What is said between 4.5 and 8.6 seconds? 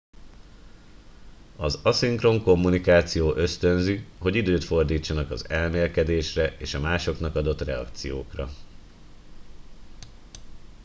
fordítsanak az elmélkedésre és a másoknak adott reakciókra